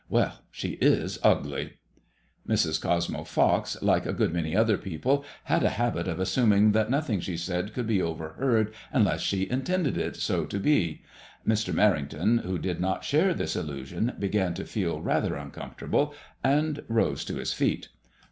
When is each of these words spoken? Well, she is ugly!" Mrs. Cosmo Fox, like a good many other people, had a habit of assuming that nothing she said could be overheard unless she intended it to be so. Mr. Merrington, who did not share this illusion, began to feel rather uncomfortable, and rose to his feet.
Well, 0.09 0.39
she 0.49 0.79
is 0.81 1.19
ugly!" 1.21 1.73
Mrs. 2.49 2.81
Cosmo 2.81 3.23
Fox, 3.23 3.79
like 3.83 4.07
a 4.07 4.13
good 4.13 4.33
many 4.33 4.55
other 4.55 4.75
people, 4.75 5.23
had 5.43 5.61
a 5.61 5.69
habit 5.77 6.07
of 6.07 6.19
assuming 6.19 6.71
that 6.71 6.89
nothing 6.89 7.19
she 7.19 7.37
said 7.37 7.71
could 7.75 7.85
be 7.85 8.01
overheard 8.01 8.73
unless 8.91 9.21
she 9.21 9.47
intended 9.47 9.99
it 9.99 10.15
to 10.15 10.59
be 10.59 11.03
so. 11.03 11.47
Mr. 11.53 11.71
Merrington, 11.71 12.39
who 12.41 12.57
did 12.57 12.79
not 12.81 13.03
share 13.05 13.35
this 13.35 13.55
illusion, 13.55 14.13
began 14.17 14.55
to 14.55 14.65
feel 14.65 15.01
rather 15.01 15.35
uncomfortable, 15.35 16.15
and 16.43 16.81
rose 16.87 17.23
to 17.25 17.35
his 17.35 17.53
feet. 17.53 17.89